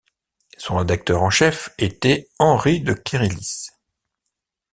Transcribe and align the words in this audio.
Son 0.57 0.77
rédacteur 0.77 1.21
en 1.21 1.29
chef 1.29 1.69
était 1.77 2.27
Henri 2.39 2.81
de 2.81 2.93
Kérillis. 2.93 3.67